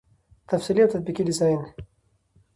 تفصیلي 0.49 0.81
او 0.83 0.91
تطبیقي 0.93 1.23
ډيزاين 1.29 1.61